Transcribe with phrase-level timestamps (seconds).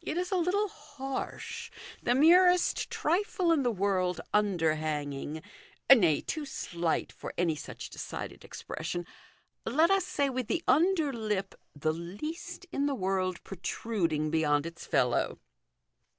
[0.00, 5.42] It is a little harsh, the merest trifle in the world under hanging
[5.90, 9.04] nay, too slight for any such decided expression;
[9.64, 14.86] let us say with the under lip the least in the world protruding beyond its
[14.86, 16.14] fellow 18 294 THE GOLDEN RULE.